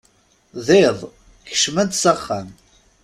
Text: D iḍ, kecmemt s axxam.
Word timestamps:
D 0.65 0.67
iḍ, 0.87 0.99
kecmemt 1.49 1.95
s 2.01 2.03
axxam. 2.13 2.47